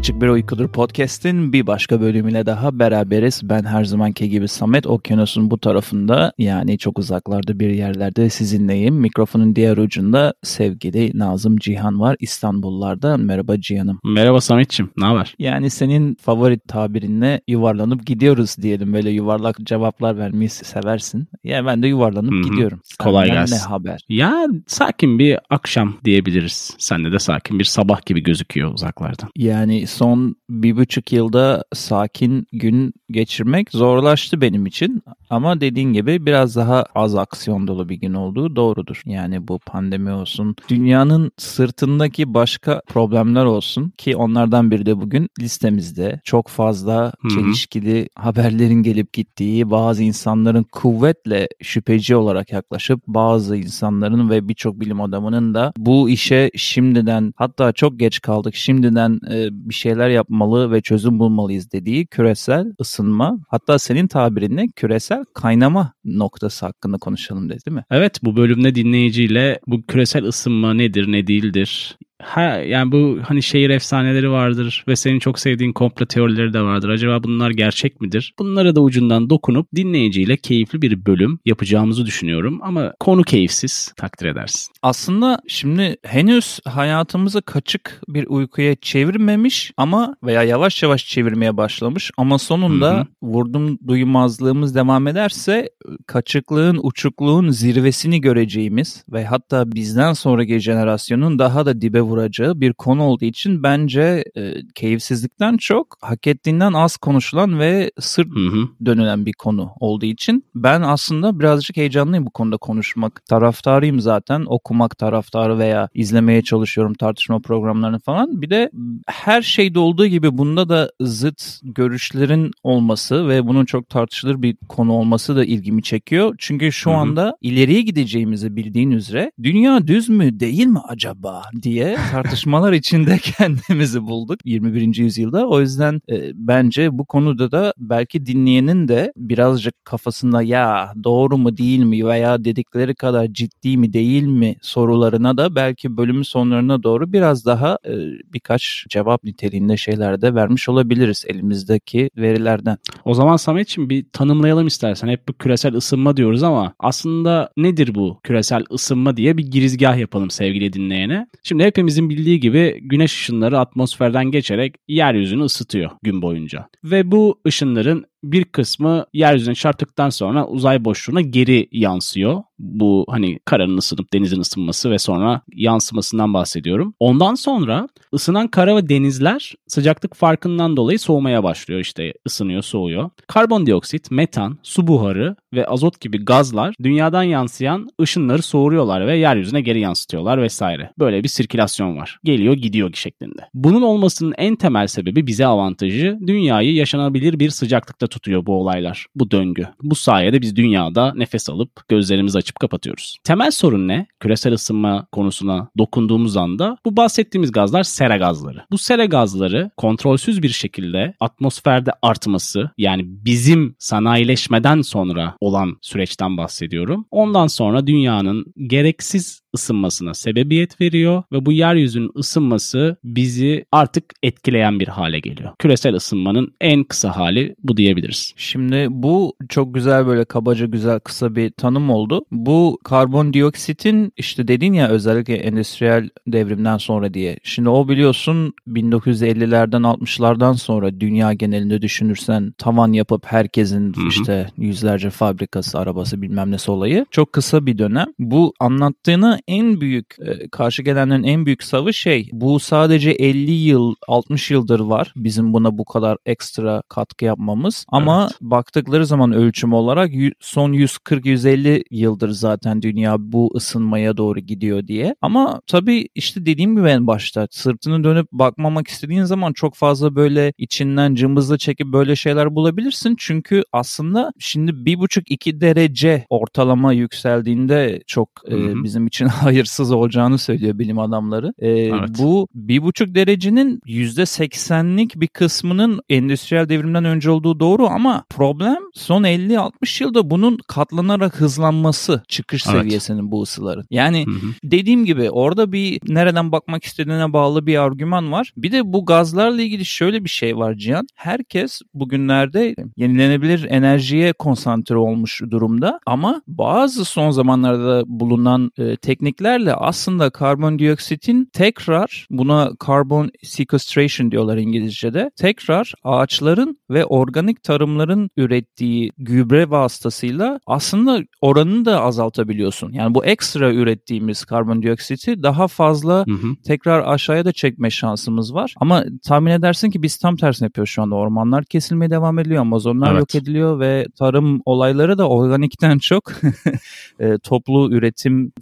[0.00, 3.40] Kaçık Bir Uykudur Podcast'in bir başka bölümüyle daha beraberiz.
[3.44, 8.94] Ben her zamanki gibi Samet Okyanus'un bu tarafında yani çok uzaklarda bir yerlerde sizinleyim.
[8.94, 13.16] Mikrofonun diğer ucunda sevgili Nazım Cihan var İstanbullarda.
[13.16, 14.00] Merhaba Cihan'ım.
[14.04, 15.34] Merhaba Samet'ciğim ne haber?
[15.38, 18.92] Yani senin favori tabirinle yuvarlanıp gidiyoruz diyelim.
[18.92, 21.28] Böyle yuvarlak cevaplar vermeyi seversin.
[21.44, 22.42] Ya yani ben de yuvarlanıp Hı-hı.
[22.42, 22.80] gidiyorum.
[22.98, 23.56] Kolay Senden gelsin.
[23.56, 24.00] ne haber?
[24.08, 26.74] Ya sakin bir akşam diyebiliriz.
[26.78, 29.28] Sende de sakin bir sabah gibi gözüküyor uzaklardan.
[29.36, 35.02] Yani son bir buçuk yılda sakin gün geçirmek zorlaştı benim için.
[35.30, 39.02] Ama dediğin gibi biraz daha az aksiyon dolu bir gün olduğu doğrudur.
[39.06, 46.20] Yani bu pandemi olsun, dünyanın sırtındaki başka problemler olsun ki onlardan biri de bugün listemizde.
[46.24, 47.30] Çok fazla Hı-hı.
[47.30, 55.00] çelişkili haberlerin gelip gittiği, bazı insanların kuvvetle şüpheci olarak yaklaşıp bazı insanların ve birçok bilim
[55.00, 60.80] adamının da bu işe şimdiden hatta çok geç kaldık şimdiden e, bir şeyler yapmalı ve
[60.80, 67.74] çözüm bulmalıyız dediği küresel ısınma hatta senin tabirinle küresel kaynama noktası hakkında konuşalım dedi değil
[67.74, 67.84] mi?
[67.90, 73.70] Evet bu bölümde dinleyiciyle bu küresel ısınma nedir ne değildir ha, yani bu hani şehir
[73.70, 76.88] efsaneleri vardır ve senin çok sevdiğin komplo teorileri de vardır.
[76.88, 78.34] Acaba bunlar gerçek midir?
[78.38, 84.72] Bunlara da ucundan dokunup dinleyiciyle keyifli bir bölüm yapacağımızı düşünüyorum ama konu keyifsiz takdir edersin.
[84.82, 92.38] Aslında şimdi henüz hayatımızı kaçık bir uykuya çevirmemiş ama veya yavaş yavaş çevirmeye başlamış ama
[92.38, 93.06] sonunda Hı-hı.
[93.22, 95.70] vurdum duymazlığımız devam ederse
[96.06, 103.02] kaçıklığın uçukluğun zirvesini göreceğimiz ve hatta bizden sonraki jenerasyonun daha da dibe vuracağı bir konu
[103.02, 108.68] olduğu için bence e, keyifsizlikten çok hak ettiğinden az konuşulan ve sırt hı hı.
[108.86, 113.26] dönülen bir konu olduğu için ben aslında birazcık heyecanlıyım bu konuda konuşmak.
[113.26, 118.42] Taraftarıyım zaten okumak taraftarı veya izlemeye çalışıyorum tartışma programlarını falan.
[118.42, 118.70] Bir de
[119.06, 124.92] her şeyde olduğu gibi bunda da zıt görüşlerin olması ve bunun çok tartışılır bir konu
[124.92, 126.34] olması da ilgimi çekiyor.
[126.38, 126.98] Çünkü şu hı hı.
[126.98, 134.06] anda ileriye gideceğimizi bildiğin üzere dünya düz mü değil mi acaba diye tartışmalar içinde kendimizi
[134.06, 134.96] bulduk 21.
[134.96, 135.48] yüzyılda.
[135.48, 141.56] O yüzden e, bence bu konuda da belki dinleyenin de birazcık kafasında ya doğru mu
[141.56, 147.12] değil mi veya dedikleri kadar ciddi mi değil mi sorularına da belki bölümün sonlarına doğru
[147.12, 147.92] biraz daha e,
[148.32, 152.78] birkaç cevap niteliğinde şeyler de vermiş olabiliriz elimizdeki verilerden.
[153.04, 155.08] O zaman Samet'ciğim bir tanımlayalım istersen.
[155.08, 160.30] Hep bu küresel ısınma diyoruz ama aslında nedir bu küresel ısınma diye bir girizgah yapalım
[160.30, 161.26] sevgili dinleyene.
[161.42, 166.68] Şimdi hepimiz hepimizin bildiği gibi güneş ışınları atmosferden geçerek yeryüzünü ısıtıyor gün boyunca.
[166.84, 172.42] Ve bu ışınların bir kısmı yeryüzüne çarptıktan sonra uzay boşluğuna geri yansıyor.
[172.58, 176.94] Bu hani karanın ısınıp denizin ısınması ve sonra yansımasından bahsediyorum.
[177.00, 181.80] Ondan sonra ısınan kara ve denizler sıcaklık farkından dolayı soğumaya başlıyor.
[181.80, 183.10] İşte ısınıyor, soğuyor.
[183.26, 189.80] Karbondioksit, metan, su buharı ve azot gibi gazlar dünyadan yansıyan ışınları soğuruyorlar ve yeryüzüne geri
[189.80, 190.90] yansıtıyorlar vesaire.
[190.98, 192.18] Böyle bir sirkülasyon var.
[192.24, 193.48] Geliyor gidiyor şeklinde.
[193.54, 199.30] Bunun olmasının en temel sebebi bize avantajı dünyayı yaşanabilir bir sıcaklıkta tutuyor bu olaylar, bu
[199.30, 199.68] döngü.
[199.82, 203.18] Bu sayede biz dünyada nefes alıp gözlerimizi açıp kapatıyoruz.
[203.24, 204.06] Temel sorun ne?
[204.20, 208.64] Küresel ısınma konusuna dokunduğumuz anda bu bahsettiğimiz gazlar sera gazları.
[208.70, 217.06] Bu sera gazları kontrolsüz bir şekilde atmosferde artması yani bizim sanayileşmeden sonra olan süreçten bahsediyorum.
[217.10, 224.88] Ondan sonra dünyanın gereksiz ısınmasına sebebiyet veriyor ve bu yeryüzünün ısınması bizi artık etkileyen bir
[224.88, 225.50] hale geliyor.
[225.58, 228.34] Küresel ısınmanın en kısa hali bu diyebiliriz.
[228.36, 232.24] Şimdi bu çok güzel böyle kabaca güzel kısa bir tanım oldu.
[232.30, 237.38] Bu karbondioksitin işte dedin ya özellikle endüstriyel devrimden sonra diye.
[237.42, 244.08] Şimdi o biliyorsun 1950'lerden 60'lardan sonra dünya genelinde düşünürsen tavan yapıp herkesin Hı-hı.
[244.08, 247.06] işte yüzlerce fabrikası, arabası bilmem nesi olayı.
[247.10, 248.06] Çok kısa bir dönem.
[248.18, 253.94] Bu anlattığını en büyük e, karşı gelenlerin en büyük savı şey bu sadece 50 yıl
[254.08, 257.84] 60 yıldır var bizim buna bu kadar ekstra katkı yapmamız.
[257.88, 258.38] Ama evet.
[258.40, 260.10] baktıkları zaman ölçüm olarak
[260.40, 265.14] son 140-150 yıldır zaten dünya bu ısınmaya doğru gidiyor diye.
[265.20, 270.52] Ama tabii işte dediğim gibi en başta sırtını dönüp bakmamak istediğin zaman çok fazla böyle
[270.58, 273.14] içinden cımbızla çekip böyle şeyler bulabilirsin.
[273.18, 280.38] Çünkü aslında şimdi bir buçuk iki derece ortalama yükseldiğinde çok e, bizim için hayırsız olacağını
[280.38, 281.52] söylüyor bilim adamları.
[281.58, 282.08] Ee, evet.
[282.18, 288.78] Bu bir buçuk derecenin yüzde seksenlik bir kısmının endüstriyel devrimden önce olduğu doğru ama problem
[288.94, 292.76] son 50-60 yılda bunun katlanarak hızlanması çıkış evet.
[292.76, 293.86] seviyesinin bu ısıların.
[293.90, 294.52] Yani hı hı.
[294.64, 298.52] dediğim gibi orada bir nereden bakmak istediğine bağlı bir argüman var.
[298.56, 301.06] Bir de bu gazlarla ilgili şöyle bir şey var Cihan.
[301.14, 310.30] Herkes bugünlerde yenilenebilir enerjiye konsantre olmuş durumda ama bazı son zamanlarda bulunan e, tekniklerle aslında
[310.30, 315.30] karbondioksitin tekrar buna carbon sequestration diyorlar İngilizce'de.
[315.36, 322.92] Tekrar ağaçların ve organik tarımların ürettiği gübre vasıtasıyla aslında oranını da azaltabiliyorsun.
[322.92, 326.56] Yani bu ekstra ürettiğimiz karbondioksiti daha fazla hı hı.
[326.64, 328.74] tekrar aşağıya da çekme şansımız var.
[328.76, 331.14] Ama tahmin edersin ki biz tam tersini yapıyoruz şu anda.
[331.14, 333.20] Ormanlar kesilmeye devam ediliyor, Amazonlar evet.
[333.20, 336.32] yok ediliyor ve tarım olayları da organikten çok
[337.20, 338.52] e, toplu üretim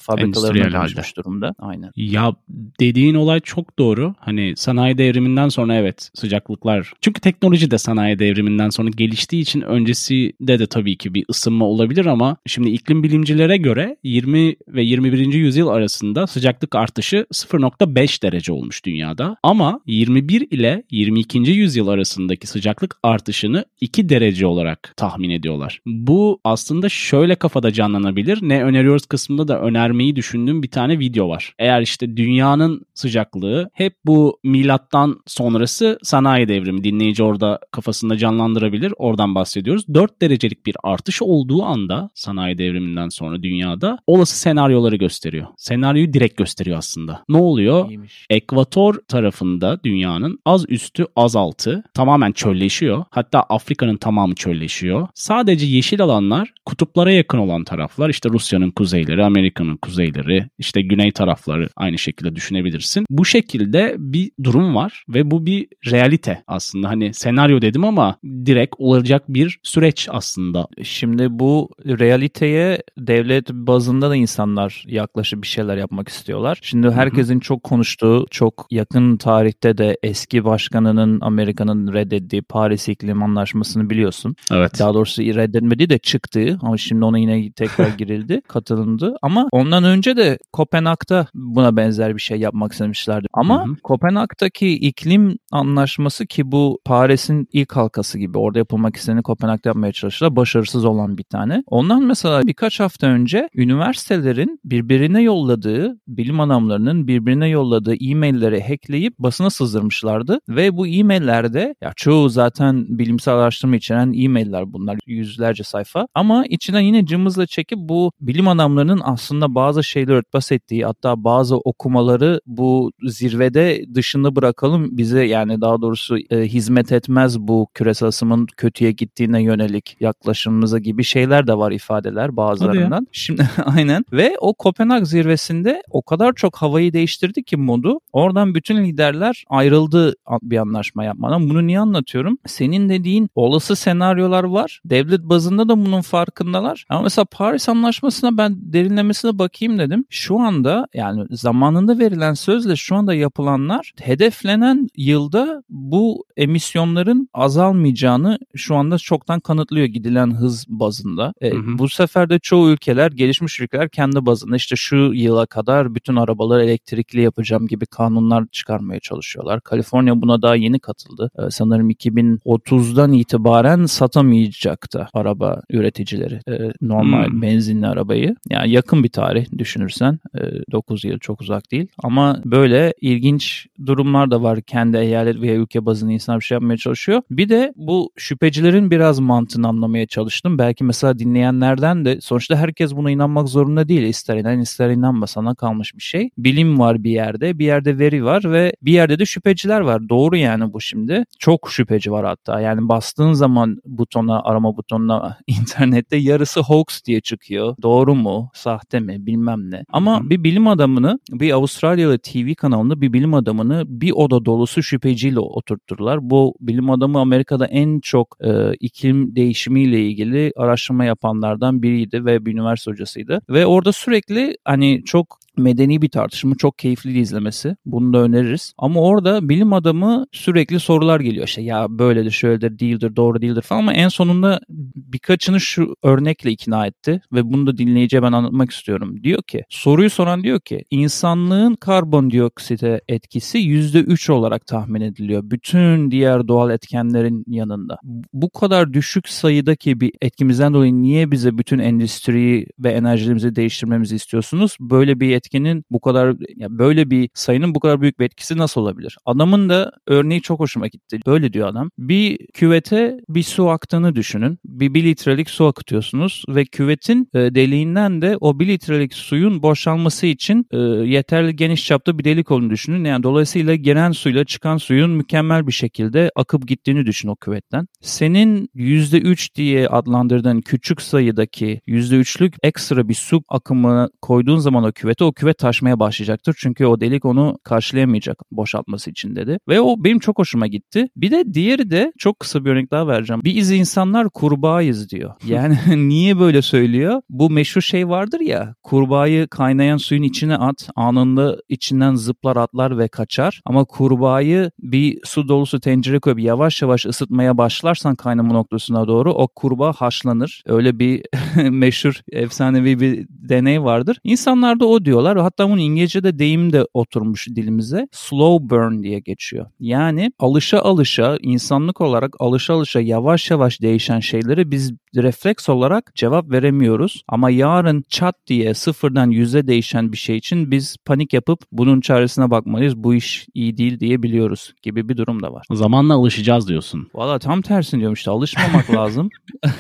[0.49, 1.55] fabrikalarına dönüşmüş durumda.
[1.59, 1.91] Aynen.
[1.97, 2.35] Ya
[2.81, 4.15] dediğin olay çok doğru.
[4.19, 6.93] Hani sanayi devriminden sonra evet sıcaklıklar.
[7.01, 11.65] Çünkü teknoloji de sanayi devriminden sonra geliştiği için öncesi de de tabii ki bir ısınma
[11.65, 15.33] olabilir ama şimdi iklim bilimcilere göre 20 ve 21.
[15.33, 19.37] yüzyıl arasında sıcaklık artışı 0.5 derece olmuş dünyada.
[19.43, 21.39] Ama 21 ile 22.
[21.39, 25.81] yüzyıl arasındaki sıcaklık artışını 2 derece olarak tahmin ediyorlar.
[25.87, 28.39] Bu aslında şöyle kafada canlanabilir.
[28.43, 31.55] Ne öneriyoruz kısmında da önermeyi düşündüğüm bir tane video var.
[31.59, 38.95] Eğer işte dünyanın sıcaklığı hep bu milattan sonrası sanayi devrimi dinleyici orada kafasında canlandırabilir.
[38.99, 39.85] Oradan bahsediyoruz.
[39.95, 45.47] 4 derecelik bir artış olduğu anda sanayi devriminden sonra dünyada olası senaryoları gösteriyor.
[45.57, 47.25] Senaryoyu direkt gösteriyor aslında.
[47.29, 47.89] Ne oluyor?
[47.89, 48.27] İyiymiş.
[48.31, 53.05] Ekvator tarafında dünyanın az üstü az altı tamamen çölleşiyor.
[53.11, 55.09] Hatta Afrika'nın tamamı çölleşiyor.
[55.15, 60.28] Sadece yeşil alanlar kutuplara yakın olan taraflar işte Rusya'nın kuzeyleri, Amerika'nın kuzeyleri,
[60.59, 63.07] işte güney tarafları aynı şekilde düşünebilirsin.
[63.11, 66.89] Bu şekilde bir durum var ve bu bir realite aslında.
[66.89, 70.67] Hani senaryo dedim ama direkt olacak bir süreç aslında.
[70.83, 76.59] Şimdi bu realiteye devlet bazında da insanlar yaklaşıp bir şeyler yapmak istiyorlar.
[76.63, 83.91] Şimdi herkesin çok konuştuğu, çok yakın tarihte de eski başkanının Amerika'nın reddettiği Paris İklim Anlaşması'nı
[83.91, 84.37] biliyorsun.
[84.53, 84.79] Evet.
[84.79, 89.17] Daha doğrusu reddetmedi de çıktı ama şimdi ona yine tekrar girildi, katılındı.
[89.23, 93.27] Ama ondan önce de Kopenhag'da buna benzer bir şey yapmak istemişlerdi.
[93.35, 93.77] Ama Hı-hı.
[93.83, 100.37] Kopenhag'daki iklim anlaşması ki bu Paris'in ilk halkası gibi orada yapılmak istediğini Kopenhag'da yapmaya çalıştılar.
[100.37, 101.63] Başarısız olan bir tane.
[101.67, 109.51] Ondan mesela birkaç hafta önce üniversitelerin birbirine yolladığı, bilim adamlarının birbirine yolladığı e-mailleri hackleyip basına
[109.51, 110.41] sızdırmışlardı.
[110.49, 116.07] Ve bu e-maillerde ya çoğu zaten bilimsel araştırma içeren e-mailler bunlar yüzlerce sayfa.
[116.15, 121.57] Ama içinden yine cımbızla çekip bu bilim adamlarının aslında bazı şeyleri örtbas ettiği hatta bazı
[121.57, 128.47] okumaları bu zirvede dışında bırakalım bize yani daha doğrusu e, hizmet etmez bu küresel ısımın
[128.57, 133.07] kötüye gittiğine yönelik yaklaşımımıza gibi şeyler de var ifadeler bazılarından.
[133.13, 138.01] Şimdi aynen ve o Kopenhag zirvesinde o kadar çok havayı değiştirdi ki modu.
[138.13, 141.51] Oradan bütün liderler ayrıldı bir anlaşma yapmadan.
[141.51, 142.39] Bunu niye anlatıyorum?
[142.47, 144.81] Senin dediğin olası senaryolar var.
[144.85, 146.85] Devlet bazında da bunun farkındalar.
[146.89, 149.88] Ama mesela Paris Anlaşması'na ben derinlemesine bakayım dedim.
[150.11, 158.77] Şu anda yani zamanında verilen sözle şu anda yapılanlar hedeflenen yılda bu emisyonların azalmayacağını şu
[158.77, 161.35] anda çoktan kanıtlıyor gidilen hız bazında.
[161.41, 161.79] E, hı hı.
[161.79, 166.65] Bu sefer de çoğu ülkeler, gelişmiş ülkeler kendi bazında işte şu yıla kadar bütün arabaları
[166.65, 169.61] elektrikli yapacağım gibi kanunlar çıkarmaya çalışıyorlar.
[169.61, 171.31] Kaliforniya buna daha yeni katıldı.
[171.39, 177.43] E, sanırım 2030'dan itibaren satamayacaktı araba üreticileri e, normal hmm.
[177.43, 178.37] benzinli arabayı.
[178.51, 179.47] Yani yakın bir tarih
[179.79, 181.87] düşünürsen e, 9 yıl çok uzak değil.
[181.99, 184.61] Ama böyle ilginç durumlar da var.
[184.61, 187.23] Kendi eyalet veya ülke bazında insanlar bir şey yapmaya çalışıyor.
[187.31, 190.59] Bir de bu şüphecilerin biraz mantığını anlamaya çalıştım.
[190.59, 194.03] Belki mesela dinleyenlerden de sonuçta herkes buna inanmak zorunda değil.
[194.03, 196.31] İster inan ister inanma sana kalmış bir şey.
[196.39, 200.09] Bilim var bir yerde, bir yerde veri var ve bir yerde de şüpheciler var.
[200.09, 201.25] Doğru yani bu şimdi.
[201.39, 202.61] Çok şüpheci var hatta.
[202.61, 207.77] Yani bastığın zaman butona, arama butonuna internette yarısı hoax diye çıkıyor.
[207.83, 208.51] Doğru mu?
[208.55, 209.27] Sahte mi?
[209.27, 209.85] Bilmem ne.
[209.93, 215.41] Ama bir bilim adamını, bir Avustralyalı TV kanalında bir bilim adamını bir oda dolusu şüpheciyle
[215.41, 216.31] oturtturdular.
[216.31, 222.53] Bu bilim adamı Amerika'da en çok e, iklim değişimiyle ilgili araştırma yapanlardan biriydi ve bir
[222.53, 223.41] üniversite hocasıydı.
[223.51, 226.55] Ve orada sürekli hani çok medeni bir tartışma.
[226.55, 227.77] Çok keyifli izlemesi.
[227.87, 228.73] Bunu da öneririz.
[228.79, 231.47] Ama orada bilim adamı sürekli sorular geliyor.
[231.47, 234.61] İşte ya böyledir, şöyledir, değildir, doğru değildir falan ama en sonunda
[234.97, 239.23] birkaçını şu örnekle ikna etti ve bunu da dinleyiciye ben anlatmak istiyorum.
[239.23, 245.43] Diyor ki, soruyu soran diyor ki insanlığın karbondioksite etkisi %3 olarak tahmin ediliyor.
[245.45, 247.99] Bütün diğer doğal etkenlerin yanında.
[248.33, 254.77] Bu kadar düşük sayıdaki bir etkimizden dolayı niye bize bütün endüstriyi ve enerjilerimizi değiştirmemizi istiyorsunuz?
[254.81, 258.81] Böyle bir etkinin bu kadar ya böyle bir sayının bu kadar büyük bir etkisi nasıl
[258.81, 259.17] olabilir?
[259.25, 261.21] Adamın da örneği çok hoşuma gitti.
[261.27, 261.91] Böyle diyor adam.
[261.99, 264.59] Bir küvete bir su aktığını düşünün.
[264.65, 270.27] Bir, bir litrelik su akıtıyorsunuz ve küvetin e, deliğinden de o bir litrelik suyun boşalması
[270.27, 270.79] için e,
[271.09, 273.05] yeterli geniş çapta bir delik olduğunu düşünün.
[273.05, 277.87] Yani dolayısıyla giren suyla çıkan suyun mükemmel bir şekilde akıp gittiğini düşün o küvetten.
[278.01, 285.25] Senin %3 diye adlandırdığın küçük sayıdaki %3'lük ekstra bir su akımı koyduğun zaman o küvete
[285.25, 286.57] o küvet taşmaya başlayacaktır.
[286.59, 289.59] Çünkü o delik onu karşılayamayacak boşaltması için dedi.
[289.69, 291.09] Ve o benim çok hoşuma gitti.
[291.17, 293.41] Bir de diğeri de çok kısa bir örnek daha vereceğim.
[293.45, 295.35] Biz insanlar kurbağayız diyor.
[295.49, 295.79] Yani
[296.09, 297.23] niye böyle söylüyor?
[297.31, 303.09] Bu meşhur şey vardır ya kurbağayı kaynayan suyun içine at anında içinden zıplar atlar ve
[303.09, 303.61] kaçar.
[303.67, 309.49] Ama kurbağayı bir su dolusu tencere koyup yavaş yavaş ısıtmaya başlarsan kaynama noktasına doğru o
[309.49, 310.63] kurbağa haşlanır.
[310.67, 311.23] Öyle bir
[311.71, 314.19] meşhur efsanevi bir deney vardır.
[314.25, 315.43] İnsanlar da o diyorlar.
[315.43, 318.09] Hatta bunun İngilizce'de deyim de oturmuş dilimize.
[318.13, 319.67] Slow burn diye geçiyor.
[319.81, 326.51] Yani alışa alışa insanlık olarak alışa alışa yavaş yavaş değişen şeyleri biz refleks olarak cevap
[326.51, 327.23] veremiyoruz.
[327.29, 332.51] Ama yarın çat diye sıfırdan yüze değişen bir şey için biz panik yapıp bunun çaresine
[332.51, 332.97] bakmalıyız.
[332.97, 335.67] Bu iş iyi değil diye biliyoruz gibi bir durum da var.
[335.73, 337.09] Zamanla alışacağız diyorsun.
[337.15, 339.29] Valla tam tersini diyorum işte alışmamak lazım.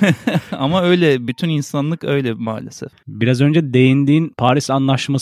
[0.52, 2.92] Ama öyle bütün insanlık öyle maalesef.
[3.08, 4.70] Biraz önce değindiğin Paris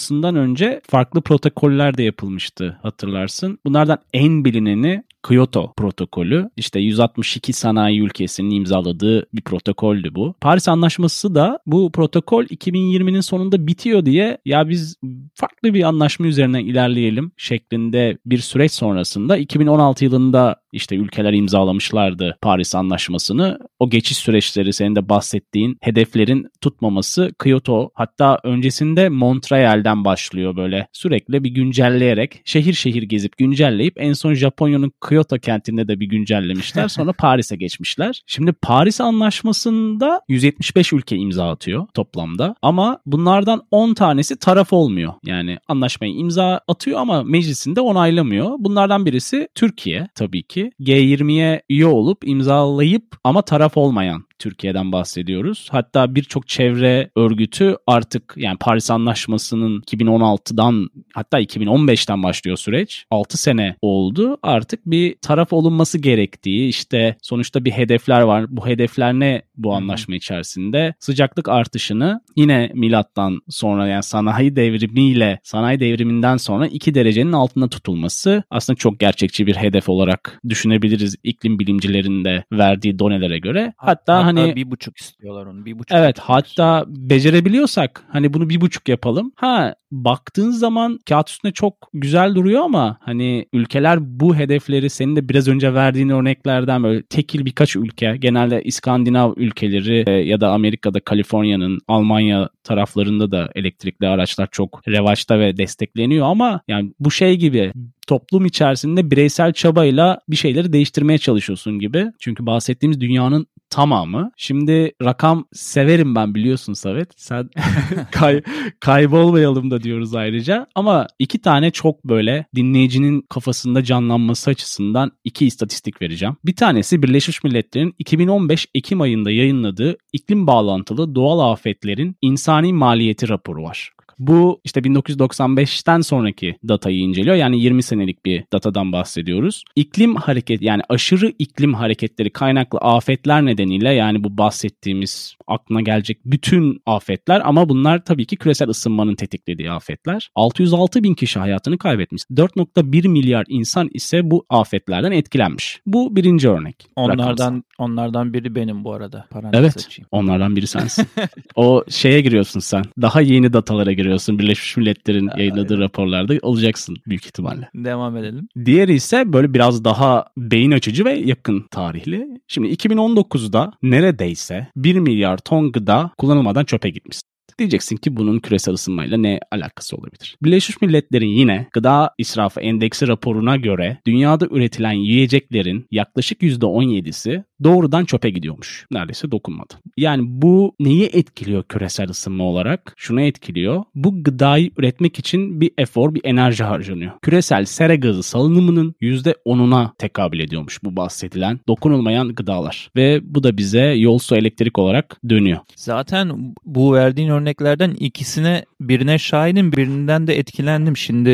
[0.07, 3.59] Anlaşması'ndan önce farklı protokoller de yapılmıştı hatırlarsın.
[3.67, 10.35] Bunlardan en bilineni Kyoto protokolü işte 162 sanayi ülkesinin imzaladığı bir protokoldü bu.
[10.41, 14.97] Paris Anlaşması da bu protokol 2020'nin sonunda bitiyor diye ya biz
[15.35, 22.75] farklı bir anlaşma üzerine ilerleyelim şeklinde bir süreç sonrasında 2016 yılında işte ülkeler imzalamışlardı Paris
[22.75, 23.59] Anlaşması'nı.
[23.79, 31.45] O geçiş süreçleri senin de bahsettiğin hedeflerin tutmaması Kyoto hatta öncesinde Montreal'den başlıyor böyle sürekli
[31.45, 36.89] bir güncelleyerek şehir şehir gezip güncelleyip en son Japonya'nın Kyoto kentinde de bir güncellemişler.
[36.97, 38.23] Sonra Paris'e geçmişler.
[38.27, 42.55] Şimdi Paris Anlaşması'nda 175 ülke imza atıyor toplamda.
[42.63, 45.13] Ama bunlardan 10 tanesi taraf olmuyor.
[45.27, 48.57] Yani anlaşmayı imza atıyor ama meclisinde onaylamıyor.
[48.59, 50.66] Bunlardan birisi Türkiye tabii ki.
[50.81, 55.69] G20'ye üye olup imzalayıp ama taraf olmayan Türkiye'den bahsediyoruz.
[55.71, 63.05] Hatta birçok çevre örgütü artık yani Paris Anlaşması'nın 2016'dan hatta 2015'ten başlıyor süreç.
[63.11, 64.39] 6 sene oldu.
[64.43, 68.45] Artık bir taraf olunması gerektiği işte sonuçta bir hedefler var.
[68.49, 70.95] Bu hedefler ne bu anlaşma içerisinde?
[70.99, 78.43] Sıcaklık artışını yine milattan sonra yani sanayi devrimiyle sanayi devriminden sonra 2 derecenin altında tutulması
[78.51, 83.73] aslında çok gerçekçi bir hedef olarak düşünebiliriz iklim bilimcilerinin de verdiği donelere göre.
[83.77, 85.65] Hatta, hatta hani bir buçuk istiyorlar onu.
[85.65, 89.33] Bir buçuk evet hatta becerebiliyorsak hani bunu bir buçuk yapalım.
[89.37, 95.29] Ha baktığın zaman kağıt üstünde çok güzel duruyor ama hani ülkeler bu hedefleri senin de
[95.29, 101.01] biraz önce verdiğin örneklerden böyle tekil birkaç ülke genelde İskandinav ülkeleri e, ya da Amerika'da
[101.01, 107.73] Kaliforniya'nın Almanya taraflarında da elektrikli araçlar çok revaçta ve destekleniyor ama yani bu şey gibi
[108.07, 112.07] toplum içerisinde bireysel çabayla bir şeyleri değiştirmeye çalışıyorsun gibi.
[112.21, 114.31] Çünkü bahsettiğimiz dünyanın tamamı.
[114.37, 117.09] Şimdi rakam severim ben biliyorsun Savet.
[117.17, 117.51] Sen
[118.11, 118.43] kay,
[118.81, 120.67] kaybolmayalım da diyoruz ayrıca.
[120.75, 126.37] Ama iki tane çok böyle dinleyicinin kafasında canlanması açısından iki istatistik vereceğim.
[126.45, 133.63] Bir tanesi Birleşmiş Milletler'in 2015 Ekim ayında yayınladığı iklim bağlantılı doğal afetlerin insani maliyeti raporu
[133.63, 133.96] var.
[134.19, 137.37] Bu işte 1995'ten sonraki datayı inceliyor.
[137.37, 139.65] Yani 20 senelik bir datadan bahsediyoruz.
[139.77, 146.83] İklim hareket yani aşırı iklim hareketleri kaynaklı afetler nedeniyle yani bu bahsettiğimiz aklına gelecek bütün
[146.87, 150.31] afetler ama bunlar tabii ki küresel ısınmanın tetiklediği afetler.
[150.35, 152.23] 606 bin kişi hayatını kaybetmiş.
[152.23, 155.81] 4.1 milyar insan ise bu afetlerden etkilenmiş.
[155.87, 156.87] Bu birinci örnek.
[156.97, 157.61] Onlardan rakamsal.
[157.79, 159.27] Onlardan biri benim bu arada.
[159.31, 159.77] Parantez evet.
[159.77, 160.09] Açayım.
[160.11, 161.07] Onlardan biri sensin.
[161.57, 162.85] o şeye giriyorsun sen.
[163.03, 167.69] Daha yeni datalara giriyorsun Birleşmiş Milletler'in yayınladığı raporlarda olacaksın büyük ihtimalle.
[167.75, 168.49] Devam edelim.
[168.65, 172.41] Diğeri ise böyle biraz daha beyin açıcı ve yakın tarihli.
[172.49, 177.21] Şimdi 2019'da neredeyse 1 milyar ton gıda kullanılmadan çöpe gitmiş.
[177.59, 180.37] Diyeceksin ki bunun küresel ısınmayla ne alakası olabilir?
[180.43, 188.31] Birleşmiş Milletler'in yine gıda israfı endeksi raporuna göre dünyada üretilen yiyeceklerin yaklaşık %17'si doğrudan çöpe
[188.31, 188.87] gidiyormuş.
[188.91, 189.75] Neredeyse dokunmadı.
[189.97, 192.95] Yani bu neyi etkiliyor küresel ısınma olarak?
[192.97, 193.85] Şunu etkiliyor.
[193.95, 197.13] Bu gıdayı üretmek için bir efor, bir enerji harcanıyor.
[197.23, 202.91] Küresel sera gazı salınımının %10'una tekabül ediyormuş bu bahsedilen dokunulmayan gıdalar.
[202.97, 205.59] Ve bu da bize yol su elektrik olarak dönüyor.
[205.77, 210.97] Zaten bu verdiğin örneklerden ikisine birine şahidim birinden de etkilendim.
[210.97, 211.31] Şimdi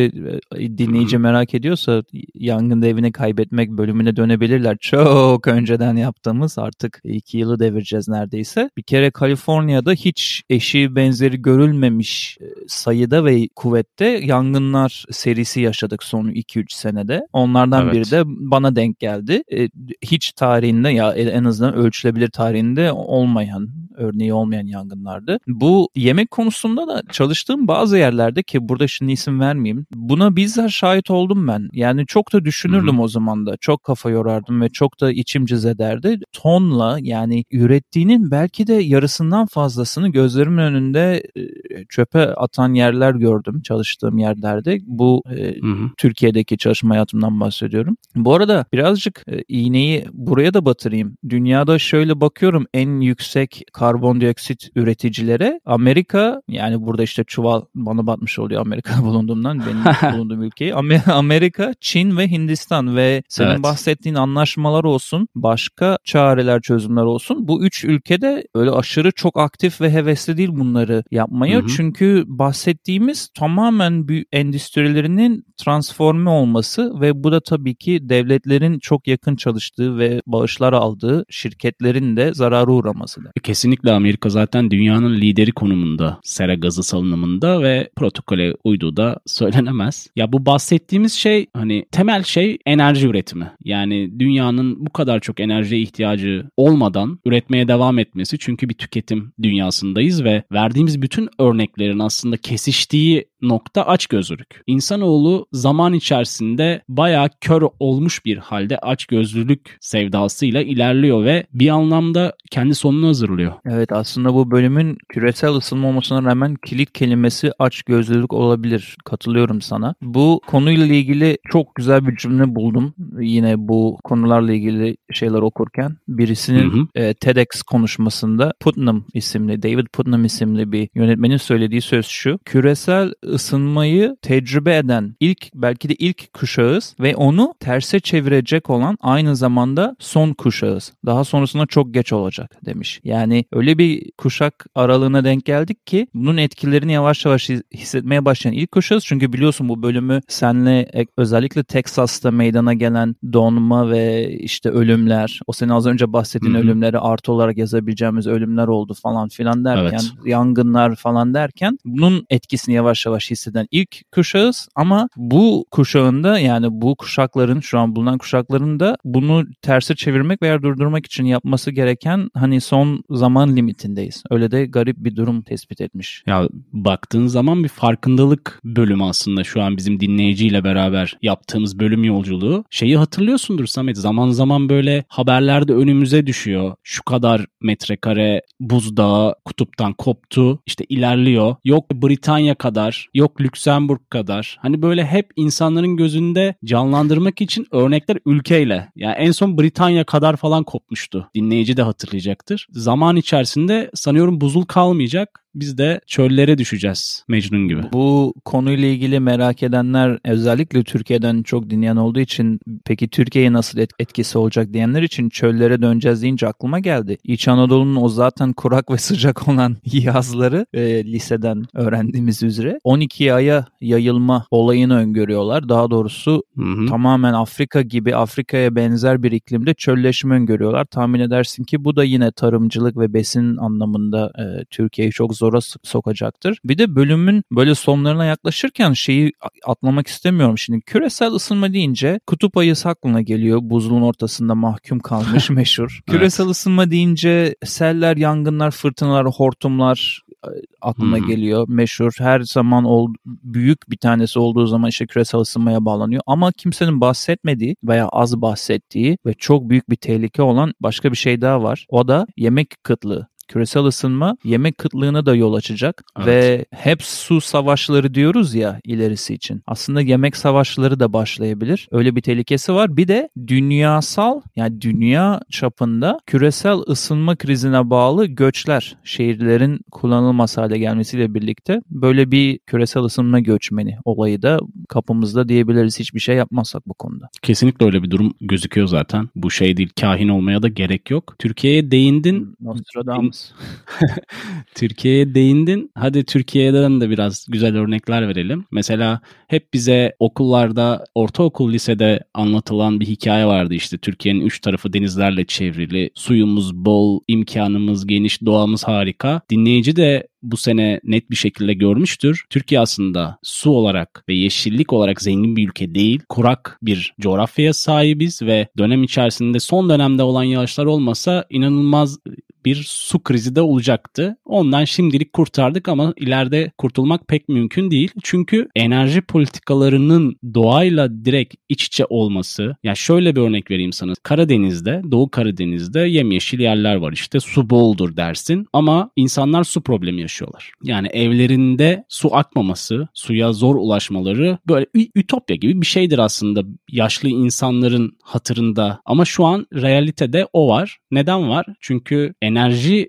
[0.57, 2.03] e, dinleyici merak ediyorsa
[2.35, 4.77] yangında evini kaybetmek bölümüne dönebilirler.
[4.81, 8.71] Çok önceden yaptığımız artık iki yılı devireceğiz neredeyse.
[8.77, 16.29] Bir kere Kaliforniya'da hiç eşi benzeri görülmemiş e, sayıda ve kuvvette yangınlar serisi yaşadık son
[16.29, 17.27] 2-3 senede.
[17.33, 17.95] Onlardan evet.
[17.95, 19.43] biri de bana denk geldi.
[19.53, 19.69] E,
[20.03, 23.69] hiç tarihinde ya en azından ölçülebilir tarihinde olmayan
[24.03, 25.39] örneği olmayan yangınlardı.
[25.47, 29.87] Bu yemek konusunda da çalıştığım bazı yerlerde ki burada şimdi isim vermeyeyim.
[29.95, 31.69] Buna bizzat şahit oldum ben.
[31.73, 33.03] Yani çok da düşünürdüm Hı-hı.
[33.03, 33.57] o zaman da.
[33.57, 36.21] Çok kafa yorardım ve çok da içim cız ederdi.
[36.33, 41.43] Tonla yani ürettiğinin belki de yarısından fazlasını gözlerimin önünde e,
[41.89, 44.79] çöpe atan yerler gördüm çalıştığım yerlerde.
[44.87, 45.55] Bu e,
[45.97, 47.97] Türkiye'deki çalışma hayatımdan bahsediyorum.
[48.17, 51.17] Bu arada birazcık e, iğneyi buraya da batırayım.
[51.29, 53.63] Dünyada şöyle bakıyorum en yüksek
[53.93, 60.75] karbondioksit üreticilere Amerika yani burada işte çuval bana batmış oluyor Amerika bulunduğumdan benim bulunduğum ülkeyi.
[61.07, 63.63] Amerika, Çin ve Hindistan ve senin evet.
[63.63, 67.49] bahsettiğin anlaşmalar olsun, başka çareler, çözümler olsun.
[67.49, 71.59] Bu üç ülkede öyle aşırı çok aktif ve hevesli değil bunları yapmaya.
[71.59, 71.69] Hı hı.
[71.77, 79.37] Çünkü bahsettiğimiz tamamen bir endüstrilerinin transforme olması ve bu da tabii ki devletlerin çok yakın
[79.37, 83.21] çalıştığı ve bağışlar aldığı şirketlerin de zarara uğraması.
[83.43, 90.09] Kesinlikle Kesinlikle Amerika zaten dünyanın lideri konumunda sera gazı salınımında ve protokole uyduğu da söylenemez.
[90.17, 93.51] Ya bu bahsettiğimiz şey hani temel şey enerji üretimi.
[93.65, 100.25] Yani dünyanın bu kadar çok enerjiye ihtiyacı olmadan üretmeye devam etmesi çünkü bir tüketim dünyasındayız
[100.25, 104.63] ve verdiğimiz bütün örneklerin aslında kesiştiği nokta açgözlülük.
[104.67, 112.75] İnsanoğlu zaman içerisinde bayağı kör olmuş bir halde açgözlülük sevdasıyla ilerliyor ve bir anlamda kendi
[112.75, 113.53] sonunu hazırlıyor.
[113.71, 118.97] Evet aslında bu bölümün küresel ısınma olmasına rağmen kilit kelimesi açgözlülük olabilir.
[119.05, 119.95] Katılıyorum sana.
[120.03, 122.95] Bu konuyla ilgili çok güzel bir cümle buldum.
[123.21, 125.97] Yine bu konularla ilgili şeyler okurken.
[126.09, 126.87] Birisinin hı hı.
[126.95, 132.39] E, TEDx konuşmasında Putnam isimli, David Putnam isimli bir yönetmenin söylediği söz şu.
[132.45, 139.37] Küresel ısınmayı tecrübe eden ilk belki de ilk kuşağız ve onu terse çevirecek olan aynı
[139.37, 140.93] zamanda son kuşağız.
[141.07, 143.01] Daha sonrasında çok geç olacak demiş.
[143.05, 148.73] Yani öyle bir kuşak aralığına denk geldik ki bunun etkilerini yavaş yavaş hissetmeye başlayan ilk
[148.73, 149.05] kuşağız.
[149.05, 155.71] Çünkü biliyorsun bu bölümü senle özellikle Texas'ta meydana gelen donma ve işte ölümler, o senin
[155.71, 156.63] az önce bahsettiğin Hı-hı.
[156.63, 160.27] ölümleri artı olarak yazabileceğimiz ölümler oldu falan filan derken, evet.
[160.27, 166.97] yangınlar falan derken bunun etkisini yavaş yavaş hisseden ilk kuşağız ama bu kuşağında yani bu
[166.97, 172.61] kuşakların şu an bulunan kuşakların da bunu terse çevirmek veya durdurmak için yapması gereken hani
[172.61, 174.23] son zaman limitindeyiz.
[174.31, 176.23] Öyle de garip bir durum tespit etmiş.
[176.27, 182.65] Ya baktığın zaman bir farkındalık bölümü aslında şu an bizim dinleyiciyle beraber yaptığımız bölüm yolculuğu.
[182.71, 186.75] Şeyi hatırlıyorsundur Samet zaman zaman böyle haberlerde önümüze düşüyor.
[186.83, 191.57] Şu kadar metrekare buzdağı kutuptan koptu işte ilerliyor.
[191.65, 194.59] Yok Britanya kadar yok Lüksemburg kadar.
[194.61, 198.89] Hani böyle hep insanların gözünde canlandırmak için örnekler ülkeyle.
[198.97, 201.31] Yani en son Britanya kadar falan kopmuştu.
[201.35, 202.67] Dinleyici de hatırlayacaktır.
[202.71, 207.83] Zaman içerisinde sanıyorum buzul kalmayacak biz de çöllere düşeceğiz Mecnun gibi.
[207.93, 214.39] Bu konuyla ilgili merak edenler özellikle Türkiye'den çok dinleyen olduğu için peki Türkiye'ye nasıl etkisi
[214.39, 217.19] olacak diyenler için çöllere döneceğiz deyince aklıma geldi.
[217.25, 223.67] İç Anadolu'nun o zaten kurak ve sıcak olan yazları e, liseden öğrendiğimiz üzere 12 aya
[223.81, 225.69] yayılma olayını öngörüyorlar.
[225.69, 226.87] Daha doğrusu hı hı.
[226.87, 230.85] tamamen Afrika gibi Afrika'ya benzer bir iklimde çölleşme öngörüyorlar.
[230.85, 236.59] Tahmin edersin ki bu da yine tarımcılık ve besin anlamında e, Türkiye'yi çok zora sokacaktır.
[236.65, 239.33] Bir de bölümün böyle sonlarına yaklaşırken şeyi
[239.67, 240.59] atlamak istemiyorum.
[240.59, 243.59] Şimdi küresel ısınma deyince kutup ayısı aklına geliyor.
[243.63, 246.01] Buzulun ortasında mahkum kalmış meşhur.
[246.07, 246.57] Küresel evet.
[246.57, 250.51] ısınma deyince seller, yangınlar, fırtınalar, hortumlar e,
[250.81, 251.27] aklına hmm.
[251.27, 251.65] geliyor.
[251.69, 256.23] Meşhur her zaman ol, büyük bir tanesi olduğu zaman işte küresel ısınmaya bağlanıyor.
[256.27, 261.41] Ama kimsenin bahsetmediği veya az bahsettiği ve çok büyük bir tehlike olan başka bir şey
[261.41, 261.87] daha var.
[261.89, 263.27] O da yemek kıtlığı.
[263.49, 266.27] Küresel ısınma yemek kıtlığına da yol açacak Evet.
[266.27, 269.63] ve hep su savaşları diyoruz ya ilerisi için.
[269.67, 271.89] Aslında yemek savaşları da başlayabilir.
[271.91, 272.97] Öyle bir tehlikesi var.
[272.97, 281.35] Bir de dünyasal yani dünya çapında küresel ısınma krizine bağlı göçler, şehirlerin kullanılmaz hale gelmesiyle
[281.35, 287.29] birlikte böyle bir küresel ısınma göçmeni olayı da kapımızda diyebiliriz hiçbir şey yapmazsak bu konuda.
[287.43, 289.29] Kesinlikle öyle bir durum gözüküyor zaten.
[289.37, 291.35] Bu şey değil kahin olmaya da gerek yok.
[291.39, 292.55] Türkiye'ye değindin.
[292.61, 293.32] Nostradamus.
[294.75, 295.91] Türkiye'ye değindin.
[295.95, 298.65] Hadi Türkiye'den de biraz güzel örnekler verelim.
[298.71, 303.99] Mesela hep bize okullarda, ortaokul, lisede anlatılan bir hikaye vardı işte.
[303.99, 309.41] Türkiye'nin üç tarafı denizlerle çevrili, suyumuz bol, imkanımız geniş, doğamız harika.
[309.51, 312.45] Dinleyici de bu sene net bir şekilde görmüştür.
[312.51, 316.21] Türkiye aslında su olarak ve yeşillik olarak zengin bir ülke değil.
[316.29, 322.19] Kurak bir coğrafyaya sahibiz ve dönem içerisinde son dönemde olan yağışlar olmasa inanılmaz
[322.65, 324.37] bir su krizi de olacaktı.
[324.45, 328.11] Ondan şimdilik kurtardık ama ileride kurtulmak pek mümkün değil.
[328.23, 332.77] Çünkü enerji politikalarının doğayla direkt iç içe olması.
[332.83, 334.13] Ya şöyle bir örnek vereyim sana.
[334.23, 340.73] Karadeniz'de, Doğu Karadeniz'de yemyeşil yerler var işte su boldur dersin ama insanlar su problemi yaşıyorlar.
[340.83, 348.17] Yani evlerinde su akmaması, suya zor ulaşmaları böyle ütopya gibi bir şeydir aslında yaşlı insanların
[348.23, 349.01] hatırında.
[349.05, 350.99] Ama şu an realitede o var.
[351.11, 351.67] Neden var?
[351.81, 352.52] Çünkü enerji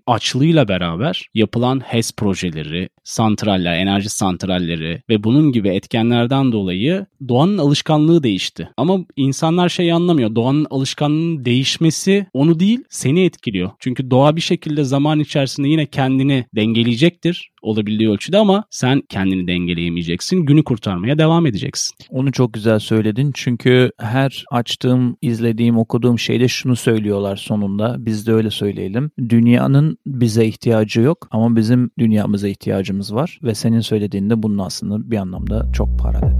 [0.08, 8.24] açlığıyla beraber yapılan HES projeleri, santraller, enerji santralleri ve bunun gibi etkenlerden dolayı doğanın alışkanlığı
[8.24, 8.70] değişti.
[8.78, 10.36] Ama insanlar şey anlamıyor.
[10.36, 13.72] Doğanın alışkanlığının değişmesi onu değil seni etkiliyor.
[13.80, 20.46] Çünkü doğa bir şekilde zaman içerisinde yine kendini dengeleyecektir olabildiği ölçüde ama sen kendini dengeleyemeyeceksin.
[20.46, 21.96] Günü kurtarmaya devam edeceksin.
[22.10, 27.96] Onu çok güzel söyledin çünkü her açtığım, izlediğim, okuduğum şeyde şunu söylüyorlar sonunda.
[28.00, 29.12] Biz de öyle söyleyelim.
[29.30, 35.18] Dünyanın bize ihtiyacı yok ama bizim dünyamıza ihtiyacımız var ve senin söylediğinde bunun aslında bir
[35.18, 36.34] anlamda çok paralel.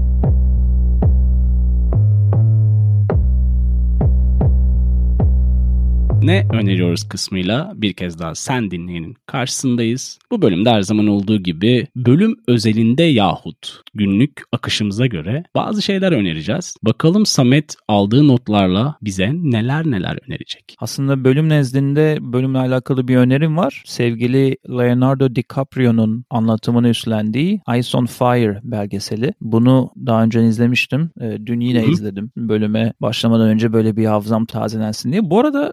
[6.24, 10.18] Ne öneriyoruz kısmıyla bir kez daha sen dinleyenin karşısındayız.
[10.30, 16.76] Bu bölümde her zaman olduğu gibi bölüm özelinde yahut günlük akışımıza göre bazı şeyler önereceğiz.
[16.82, 20.76] Bakalım Samet aldığı notlarla bize neler neler önerecek.
[20.78, 23.82] Aslında bölüm nezdinde bölümle alakalı bir önerim var.
[23.86, 29.34] Sevgili Leonardo DiCaprio'nun anlatımını üstlendiği Ice on Fire belgeseli.
[29.40, 31.10] Bunu daha önce izlemiştim.
[31.20, 32.30] Ee, Dün yine izledim.
[32.36, 35.30] Bölüme başlamadan önce böyle bir hafızam tazelensin diye.
[35.30, 35.72] Bu arada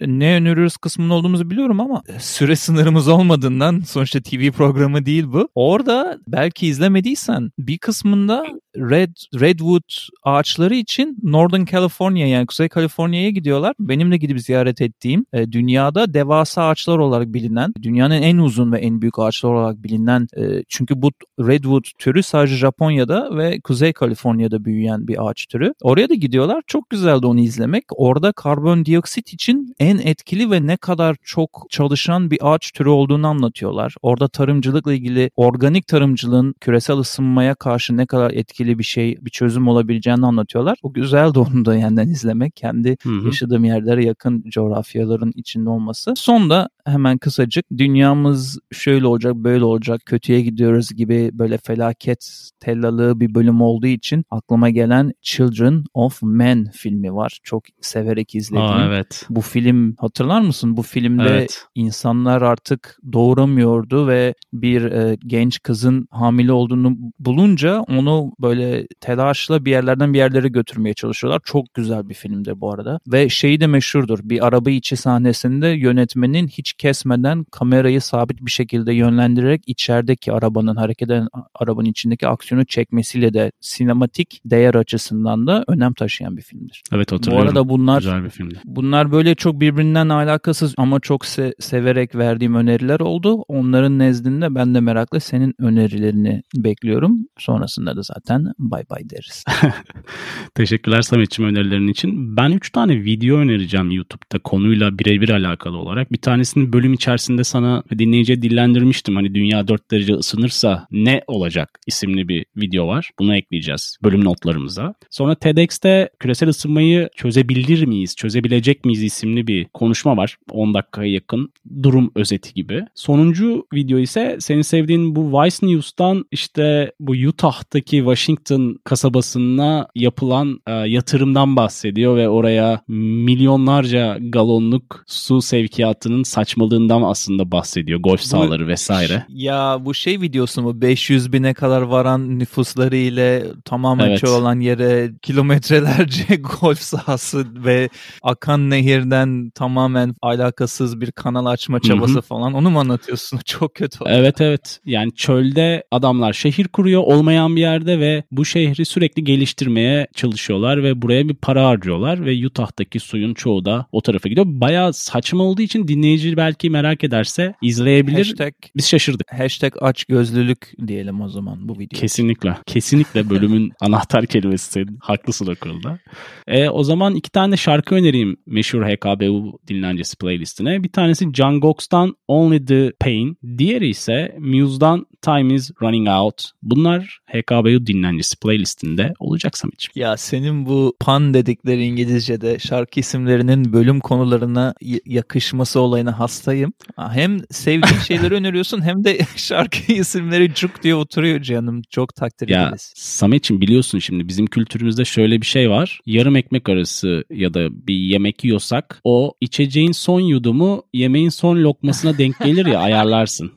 [0.00, 5.48] ne öneriyoruz kısmında olduğumuzu biliyorum ama süre sınırımız olmadığından sonuçta TV programı değil bu.
[5.54, 13.74] Orada belki izlemediysen bir kısmında Red Redwood ağaçları için Northern California yani Kuzey Kaliforniya'ya gidiyorlar.
[13.80, 18.78] Benim de gidip ziyaret ettiğim e, dünyada devasa ağaçlar olarak bilinen, dünyanın en uzun ve
[18.78, 24.64] en büyük ağaçlar olarak bilinen e, çünkü bu Redwood türü sadece Japonya'da ve Kuzey Kaliforniya'da
[24.64, 25.74] büyüyen bir ağaç türü.
[25.82, 26.62] Oraya da gidiyorlar.
[26.66, 27.84] Çok güzeldi onu izlemek.
[27.90, 33.94] Orada karbondioksit için en etkili ve ne kadar çok çalışan bir ağaç türü olduğunu anlatıyorlar.
[34.02, 39.68] Orada tarımcılıkla ilgili organik tarımcılığın küresel ısınmaya karşı ne kadar etkili bir şey, bir çözüm
[39.68, 40.78] olabileceğini anlatıyorlar.
[40.82, 42.56] O güzeldi onu da yeniden izlemek.
[42.56, 43.26] Kendi Hı hı.
[43.26, 46.14] yaşadığım yerlere yakın coğrafyaların içinde olması.
[46.16, 53.20] Son da hemen kısacık dünyamız şöyle olacak böyle olacak kötüye gidiyoruz gibi böyle felaket tellalığı
[53.20, 57.38] bir bölüm olduğu için aklıma gelen Children of Men filmi var.
[57.42, 58.70] Çok severek izlediğim.
[58.70, 59.26] Aa, evet.
[59.30, 60.76] Bu film hatırlar mısın?
[60.76, 61.64] Bu filmde Evet.
[61.74, 69.70] insanlar artık doğuramıyordu ve bir e, genç kızın hamile olduğunu bulunca onu böyle telaşla bir
[69.70, 71.40] yerlerden bir yerlere götürmeye çalışıyorlar.
[71.44, 73.00] Çok güzel bir filmdir bu arada.
[73.06, 74.18] Ve şeyi de meşhurdur.
[74.22, 81.10] Bir araba içi sahnesinde yönetmenin hiç kesmeden kamerayı sabit bir şekilde yönlendirerek içerideki arabanın hareket
[81.10, 86.82] eden arabanın içindeki aksiyonu çekmesiyle de sinematik değer açısından da önem taşıyan bir filmdir.
[86.92, 87.48] Evet Bu hatırlıyorum.
[87.48, 88.58] arada bunlar Güzel bir filmdi.
[88.64, 93.42] Bunlar böyle çok birbirinden alakasız ama çok se- severek verdiğim öneriler oldu.
[93.48, 97.18] Onların nezdinde ben de merakla senin önerilerini bekliyorum.
[97.38, 99.44] Sonrasında da zaten bay bay deriz.
[100.54, 102.36] Teşekkürler Samet'ciğim önerilerin için.
[102.36, 106.12] Ben 3 tane video önereceğim YouTube'da konuyla birebir alakalı olarak.
[106.12, 109.16] Bir tanesini bölüm içerisinde sana dinleyiciye dillendirmiştim.
[109.16, 113.10] Hani dünya 4 derece ısınırsa ne olacak isimli bir video var.
[113.18, 114.94] Bunu ekleyeceğiz bölüm notlarımıza.
[115.10, 120.36] Sonra TEDx'te küresel ısınmayı çözebilir miyiz, çözebilecek miyiz isimli bir konuşma var.
[120.50, 122.84] 10 dakikaya yakın durum özeti gibi.
[122.94, 130.72] Sonuncu video ise senin sevdiğin bu Vice News'tan işte bu Utah'taki Washington kasabasına yapılan e,
[130.72, 136.22] yatırımdan bahsediyor ve oraya milyonlarca galonluk su sevkiyatının
[136.52, 138.00] saçmalığından aslında bahsediyor.
[138.00, 139.24] Golf sahaları vesaire.
[139.28, 140.80] Ya bu şey videosu mu?
[140.82, 144.18] 500 bine kadar varan nüfusları ile tamamen Evet.
[144.18, 147.88] çoğalan yere kilometrelerce golf sahası ve
[148.22, 152.52] akan nehirden tamamen alakasız bir kanal açma çabası falan.
[152.54, 153.40] Onu mu anlatıyorsun?
[153.44, 154.04] Çok kötü.
[154.04, 154.10] oldu.
[154.12, 154.80] Evet evet.
[154.84, 161.02] Yani çölde adamlar şehir kuruyor olmayan bir yerde ve bu şehri sürekli geliştirmeye çalışıyorlar ve
[161.02, 164.46] buraya bir para harcıyorlar ve Utah'taki suyun çoğu da o tarafa gidiyor.
[164.48, 168.16] Bayağı saçma olduğu için dinleyici belki merak ederse izleyebilir.
[168.18, 169.32] Hashtag, Biz şaşırdık.
[169.32, 172.00] hashtag aç gözlülük diyelim o zaman bu video.
[172.00, 172.56] Kesinlikle.
[172.66, 174.98] Kesinlikle bölümün anahtar kelimesi senin.
[175.00, 175.98] Haklısın o konuda.
[176.48, 180.84] E, o zaman iki tane şarkı önereyim meşhur HKBU dinlencesi playlistine.
[180.84, 183.36] Bir tanesi John Gox'tan Only the Pain.
[183.58, 186.42] Diğeri ise Muse'dan Time is Running Out.
[186.62, 190.06] Bunlar HKBU dinlencesi playlistinde olacak Samet'ciğim.
[190.08, 194.74] Ya senin bu pan dedikleri İngilizce'de şarkı isimlerinin bölüm konularına
[195.06, 196.72] yakışması olayına hastayım.
[196.96, 201.82] Ha, Hem sevdiğin şeyleri öneriyorsun hem de şarkı isimleri cuk diye oturuyor canım.
[201.90, 202.92] Çok takdir Ya ederiz.
[202.96, 206.00] Samet'ciğim biliyorsun şimdi bizim kültürümüzde şöyle bir şey var.
[206.06, 212.18] Yarım ekmek arası ya da bir yemek yiyorsak o içeceğin son yudumu yemeğin son lokmasına
[212.18, 213.52] denk gelir ya ayarlarsın.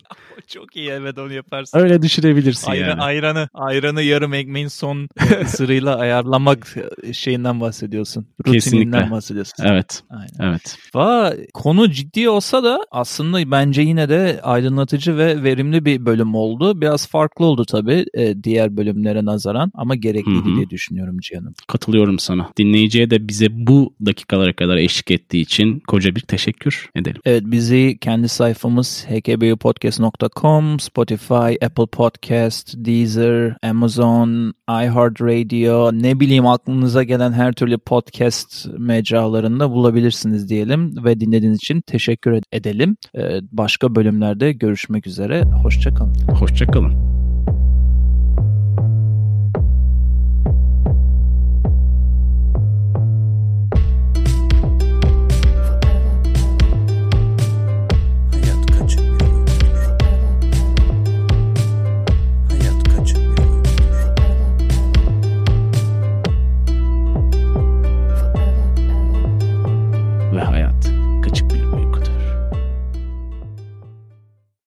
[0.54, 1.80] Çok iyi evet onu yaparsın.
[1.80, 3.02] Öyle düşünebilirsin Ayra- yani.
[3.02, 5.08] Ayranı, ayranı yarım ekmeğin son
[5.42, 6.76] ısırıyla ayarlamak
[7.14, 8.26] şeyinden bahsediyorsun.
[8.40, 9.12] Rutininden Kesinlikle.
[9.12, 9.66] bahsediyorsun.
[9.66, 10.04] Evet.
[10.10, 10.52] Aynen.
[10.52, 10.78] Evet.
[10.96, 16.82] Va konu ciddi olsa da aslında bence yine de aydınlatıcı ve verimli bir bölüm oldu.
[16.82, 20.56] Biraz farklı oldu tabii e, diğer bölümlere nazaran ama gerekliydi Hı hı.
[20.56, 21.54] diye düşünüyorum Cihan'ım.
[21.68, 22.50] Katılıyorum sana.
[22.58, 27.22] Dinleyiciye de bize bu dakikalara kadar eşlik ettiği için koca bir teşekkür edelim.
[27.26, 30.12] Evet bizi kendi sayfamız hkbupodcast.com,
[30.80, 40.50] Spotify, Apple Podcast, Deezer, Amazon, iHeartRadio ne bileyim aklınıza gelen her türlü podcast mecralarında bulabilirsiniz
[40.50, 42.98] diyelim ve dinlediğiniz için teşekkür ed- edelim.
[43.18, 45.44] Ee, başka bölümlerde görüşmek üzere.
[45.44, 46.14] Hoşçakalın.
[46.40, 47.15] Hoşçakalın.